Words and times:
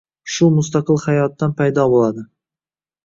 shu 0.35 0.47
“mustaqil 0.53 0.97
hayot” 1.03 1.37
dan 1.43 1.55
paydo 1.61 1.87
bo‘ladi. 1.93 2.25